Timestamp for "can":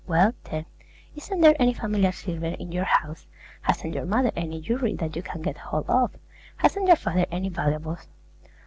5.21-5.43